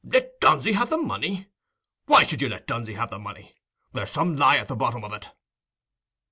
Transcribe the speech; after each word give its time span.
Let 0.03 0.39
Dunsey 0.39 0.71
have 0.71 0.89
the 0.89 0.97
money! 0.97 1.45
Why 2.07 2.23
should 2.23 2.41
you 2.41 2.49
let 2.49 2.65
Dunsey 2.65 2.95
have 2.95 3.11
the 3.11 3.19
money? 3.19 3.53
There's 3.93 4.09
some 4.09 4.35
lie 4.35 4.57
at 4.57 4.67
the 4.67 4.75
bottom 4.75 5.03
of 5.03 5.13
it." 5.13 5.29